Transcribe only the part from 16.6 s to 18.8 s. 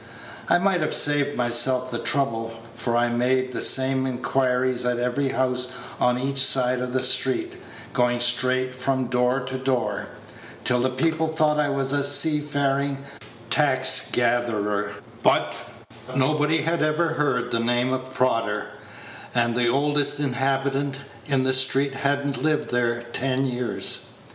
had ever heard the name of Prodder,